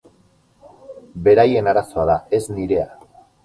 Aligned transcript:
Beraien 1.29 1.71
arazoa 1.75 2.09
da, 2.13 2.19
ez 2.39 2.43
nirea. 2.59 2.91